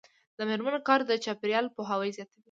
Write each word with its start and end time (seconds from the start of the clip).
د 0.37 0.39
میرمنو 0.49 0.79
کار 0.87 0.99
د 1.09 1.11
چاپیریال 1.25 1.65
پوهاوي 1.75 2.11
زیاتوي. 2.17 2.39